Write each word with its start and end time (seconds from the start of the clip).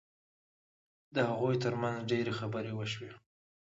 د 1.15 1.17
هغوی 1.29 1.55
ترمنځ 1.63 1.97
ډېرې 2.11 2.33
خبرې 2.39 2.71
وشوې 2.75 3.11